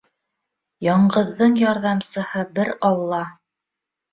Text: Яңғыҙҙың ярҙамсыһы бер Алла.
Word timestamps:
Яңғыҙҙың 0.87 1.53
ярҙамсыһы 1.65 2.47
бер 2.57 2.73
Алла. 2.91 3.21